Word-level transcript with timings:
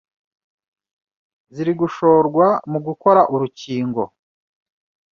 Ziri 1.53 1.73
gushorwa 1.81 2.45
mu 2.71 2.79
gukora 2.87 3.21
urukingo, 3.33 4.01